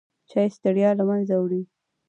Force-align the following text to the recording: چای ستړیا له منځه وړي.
چای 0.29 0.47
ستړیا 0.55 0.89
له 0.99 1.03
منځه 1.09 1.33
وړي. 1.39 1.61